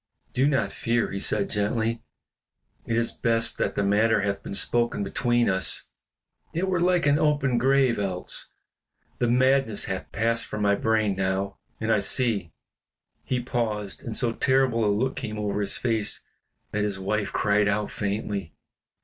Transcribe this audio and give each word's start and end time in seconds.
"Do 0.33 0.47
not 0.47 0.71
fear," 0.71 1.11
he 1.11 1.19
said, 1.19 1.47
gently, 1.47 2.01
"it 2.87 2.97
is 2.97 3.11
best 3.11 3.59
that 3.59 3.75
the 3.75 3.83
matter 3.83 4.21
hath 4.21 4.41
been 4.41 4.55
spoken 4.55 5.03
between 5.03 5.47
us; 5.47 5.83
it 6.53 6.67
were 6.67 6.79
like 6.81 7.05
an 7.05 7.19
open 7.19 7.59
grave 7.59 7.99
else. 7.99 8.49
The 9.19 9.27
madness 9.27 9.85
hath 9.85 10.11
passed 10.11 10.47
from 10.47 10.63
my 10.63 10.73
brain 10.73 11.15
now, 11.15 11.59
and 11.79 11.91
I 11.91 11.99
see" 11.99 12.51
He 13.23 13.41
paused, 13.41 14.01
and 14.01 14.15
so 14.15 14.33
terrible 14.33 14.83
a 14.85 14.89
look 14.89 15.15
came 15.17 15.37
over 15.37 15.61
his 15.61 15.77
face 15.77 16.25
that 16.71 16.83
his 16.83 16.97
wife 16.97 17.31
cried 17.31 17.67
out 17.67 17.91
faintly. 17.91 18.55